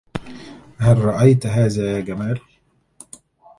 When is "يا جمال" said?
1.95-2.39